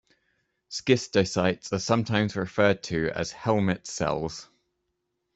Schistocytes 0.71 1.71
are 1.71 1.77
sometimes 1.77 2.35
referred 2.35 2.81
to 2.81 3.11
as 3.11 3.31
"helmet 3.31 3.85
cells". 3.85 4.49